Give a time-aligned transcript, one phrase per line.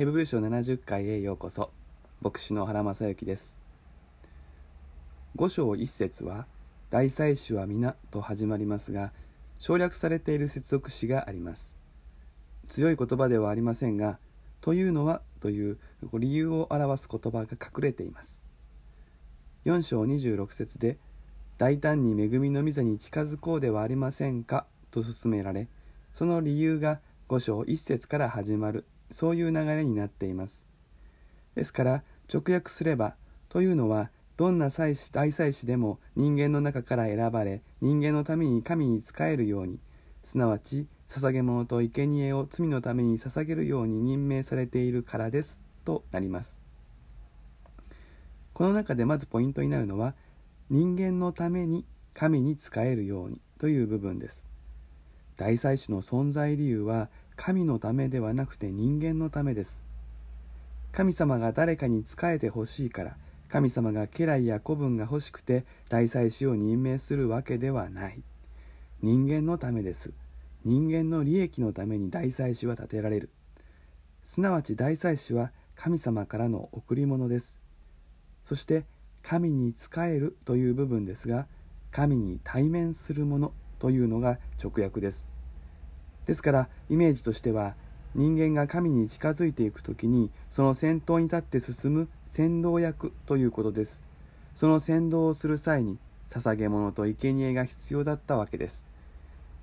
[0.00, 1.70] ヘブル書70回へようこそ。
[2.22, 3.54] 牧師の原正幸です。
[5.36, 6.46] 五章一節は
[6.88, 9.12] 大祭司は皆と始まりますが
[9.58, 11.76] 省略されている接続詞があります。
[12.66, 14.18] 強い言葉ではありませんが
[14.62, 15.76] というのはという
[16.14, 18.40] 理由を表す言葉が隠れています。
[19.66, 20.96] 4章26節で
[21.58, 25.68] 大胆に恵みの御座に近づこうではありませんかと勧められ
[26.14, 28.86] その理由が5章1節から始まる。
[29.10, 30.64] そういう流れになっています。
[31.54, 33.16] ですから直訳すれば
[33.48, 39.78] というのはどんな祭司大祭司でも人間の中から選ばれ人間のために神に仕えるように
[40.24, 46.58] すなわち捧げ物と生贄を罪のために捧げるように任命されているからですとなります。
[48.52, 50.14] この中でまずポイントになるのは
[50.68, 51.84] 人間のために
[52.14, 54.48] 神に仕えるようにという部分です。
[55.36, 57.08] 大祭司の存在理由は
[57.42, 59.82] 神のためではなくて人間のためです。
[60.92, 63.16] 神様が誰かに仕えてほしいから
[63.48, 68.22] 神様が家来や子分が欲しくて大祭司を任命するわけではない。
[69.00, 70.12] 人間のためです。
[70.66, 73.30] 人間の利益のために大祭司は建てられる。
[74.26, 77.58] すなわち大祭司は神様からの贈り物です。
[78.44, 78.84] そして
[79.22, 81.46] 神に仕えるという部分ですが
[81.90, 85.39] 神に対面するものというのが直訳です。
[86.30, 87.74] ですからイメージとしては
[88.14, 94.00] 人間が神に近づいていく時にその先頭に立って進む先導役ということです。
[94.54, 95.98] その先導をする際に
[96.30, 98.86] 捧げ物と生贄が必要だったわけです。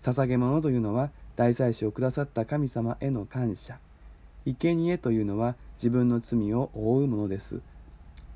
[0.00, 3.78] 捧げ物というのは大祭司をくださった神様への感謝。
[4.46, 7.60] 生贄というのは自分の罪を覆うものです。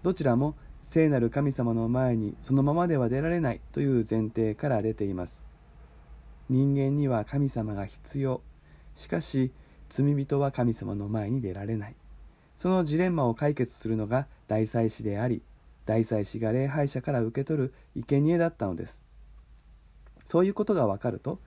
[0.03, 0.55] どちらも
[0.85, 5.48] 聖なる神様の前にそのままでは出られないという前提から出ています。
[6.49, 8.41] 人間には神様が必要。
[8.95, 9.53] しかし
[9.91, 11.95] 罪人は神様の前に出られない。
[12.57, 15.43] そのジレンマを解決するのが大祭司であり
[15.87, 19.03] 大祭司が礼拝者から受け取る生贄だったのです。
[20.27, 21.39] そういうことがわかると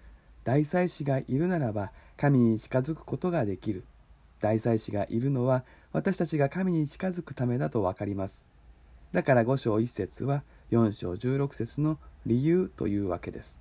[0.44, 3.84] 大祭司がいるならば神に近づくことができる。
[4.40, 5.64] 大祭司がいるのは
[5.94, 8.44] 私たちが神に近づくためだと分かります。
[9.12, 13.61] だから5章1節は4章16節の理由というわけです。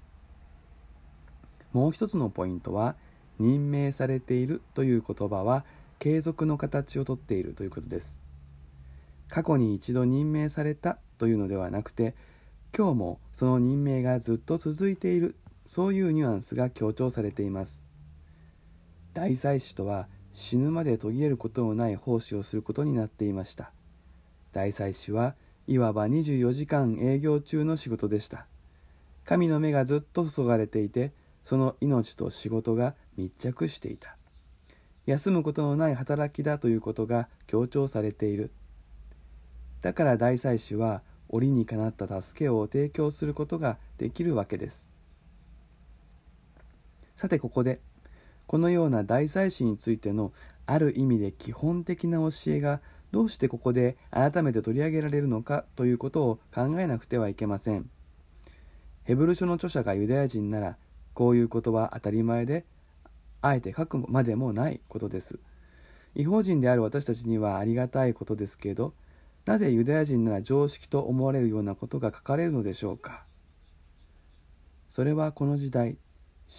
[1.73, 2.97] もう一つのポイントは
[3.39, 5.65] 任命されているという言葉は
[5.99, 8.19] 継続の形をとっているということです。
[9.29, 12.15] 過去に一度任命されたというのではなくて
[12.77, 15.37] 今日もその任命がずっと続いている
[15.67, 17.83] そういうニュアンスが強調されています。
[19.15, 23.73] 大祭司とは死ぬまで途切れることのない奉仕をすることになっていました。
[24.53, 25.35] 大祭司は
[25.67, 28.47] いわば24時間営業中の仕事でした。
[29.25, 34.17] 神の目がずっと注がれていてその命と仕事が密着していた。
[35.07, 38.51] 休むことのない働きだということが強調されている。
[39.83, 44.87] だから大祭司は折にかなった助けを提供することができるわけです。
[47.17, 47.81] さてここで
[48.47, 50.33] このような大祭司についての
[50.67, 52.81] ある意味で基本的な教えが
[53.13, 57.89] どうしてここで改めて取り上げられるのかということを考えなくてはいけません。
[59.05, 60.77] ヘブル書の著者がユダヤ人なら
[61.15, 62.65] こういうことは当たり前で
[63.43, 65.39] あえて書くまでもないことです。
[66.15, 68.95] 違法人である私たちにはありがたいことですけど
[69.47, 73.25] なぜユダヤ人なら常識と思われるようなことが書かれるのでしょうか。
[74.91, 75.97] それはこの時代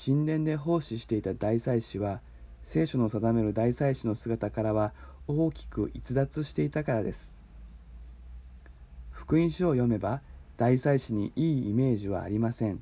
[0.05, 2.21] 神殿で奉仕していた大祭司は
[2.63, 4.93] 聖書の定める大祭司の姿からは
[5.27, 7.33] 大きく逸脱していたからです。
[9.11, 10.21] 福音書を読めば
[10.57, 12.81] 大祭司にいいイメージはありません。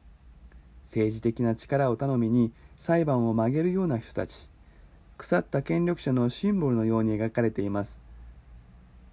[0.90, 4.50] 政治的な力を頼みに裁判を曲げるような人たち。
[5.18, 8.00] 腐った権力者のシンボルのように描かれています。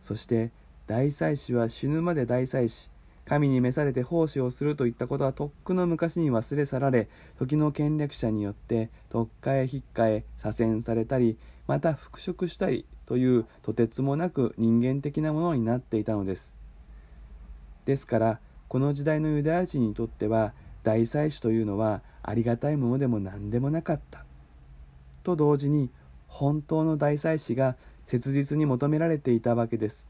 [0.00, 0.52] そして
[0.86, 2.88] 大祭司は死ぬまで大祭司。
[3.26, 11.36] 神に召されて奉仕をするといったことはとっくの昔に忘れ去られ時の権力者によって特化へ引っかえ左遷されたり
[11.66, 16.54] また復職したりというとてつもなく人間的なものになっていたのです。
[17.84, 20.54] ですからこの時代のユダヤ人にとっては
[20.86, 24.24] 大祭司というのはありがたいものでも何でもなかった。
[25.24, 25.90] と同時に
[26.28, 27.74] 本当の大祭司が
[28.06, 30.06] 切実に求められていたわけです。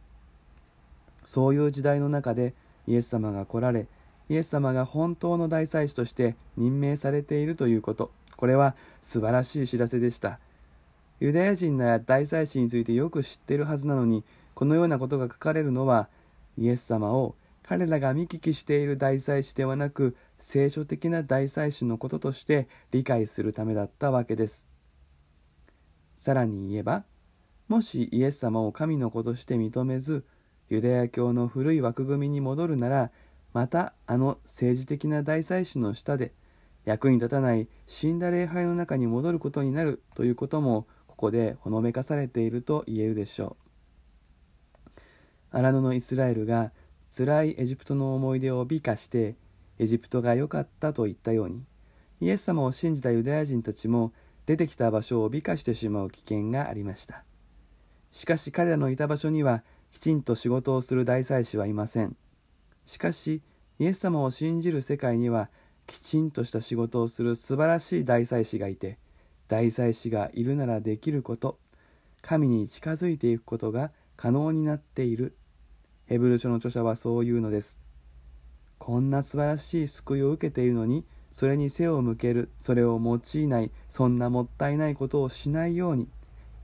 [1.25, 2.53] そういう時代の中で
[2.87, 3.87] イエス様が来られ
[4.29, 8.11] イエス様が本当の大祭司として任命されているということ。
[8.37, 10.39] これは素晴らしい知らせでした。
[11.21, 14.25] ユダヤ人なら大祭司についてよく知っているはずなのに
[14.55, 16.11] このようなことが書かれるのは
[16.59, 24.65] イエス様を彼らが見聞きしている大祭司ではなく聖書的な大祭司のこととして理解するためだったわけです。
[26.17, 27.05] さらに言えば
[27.69, 30.25] もしイエス様を神の子として認めず
[30.69, 33.11] ユダヤ教の古い枠組みに戻るなら
[33.53, 36.33] またあの政治的な大祭司の下で
[36.85, 43.67] 役に立たない死んだ礼拝の中に戻ることになるということもここでほのめかされていると言えるでしょう。
[45.51, 46.73] 荒野のイスラエルが
[47.17, 49.37] 辛いエジプトの思い出を美化して
[49.79, 51.63] エジプトが良かったと言ったように
[52.21, 54.13] イエス様を信じたユダヤ人たちも
[54.47, 57.25] 出てきた場所を美化してしまう危険がありました。
[58.11, 62.17] しかし彼らのいた場所にはきちんと仕事をする大祭司はいません。
[62.85, 63.43] しかし
[63.79, 65.51] イエス様を信じる世界には
[65.87, 68.99] きちんとした仕事をする素晴らしい大祭司がいて
[69.49, 71.59] 大祭司がいるならできること
[72.23, 75.37] 神に近づいていくことが可能になっている。
[76.07, 77.86] ヘブル書の著者はそう言うのです。
[78.79, 86.09] こんな素晴らしい救いを受けているのにそれに背を向けるそれを用いないそんなもったいないことをしないように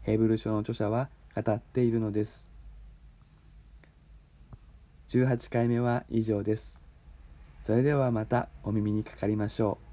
[0.03, 2.47] ヘブル書の著者は語っているのです。
[5.09, 6.81] 18回目は以上です。
[7.67, 9.92] それではまたお耳にかかりましょう。